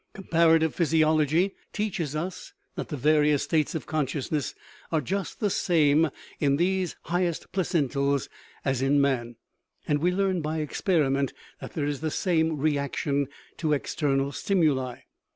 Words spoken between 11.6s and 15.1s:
there is the same reaction to external stimuli.